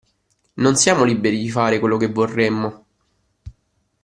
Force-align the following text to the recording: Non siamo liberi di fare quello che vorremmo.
Non 0.55 0.75
siamo 0.77 1.03
liberi 1.03 1.37
di 1.37 1.51
fare 1.51 1.77
quello 1.77 1.95
che 1.97 2.07
vorremmo. 2.07 2.85